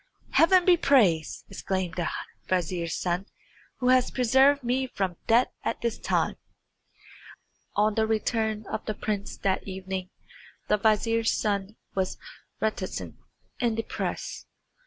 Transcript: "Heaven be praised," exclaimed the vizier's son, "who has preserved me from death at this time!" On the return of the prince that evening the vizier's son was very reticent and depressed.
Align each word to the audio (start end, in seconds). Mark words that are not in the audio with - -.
"Heaven 0.31 0.65
be 0.65 0.77
praised," 0.77 1.45
exclaimed 1.47 1.93
the 1.93 2.09
vizier's 2.47 2.95
son, 2.95 3.27
"who 3.77 3.89
has 3.89 4.09
preserved 4.09 4.63
me 4.63 4.87
from 4.87 5.17
death 5.27 5.49
at 5.63 5.81
this 5.81 5.99
time!" 5.99 6.37
On 7.75 7.93
the 7.93 8.07
return 8.07 8.65
of 8.65 8.83
the 8.87 8.95
prince 8.95 9.37
that 9.37 9.67
evening 9.67 10.09
the 10.69 10.77
vizier's 10.77 11.29
son 11.39 11.75
was 11.93 12.17
very 12.59 12.71
reticent 12.71 13.15
and 13.59 13.77
depressed. 13.77 14.47